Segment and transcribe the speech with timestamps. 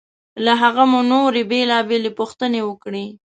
[0.45, 3.05] له هغه مو نورې بېلابېلې پوښتنې وکړې.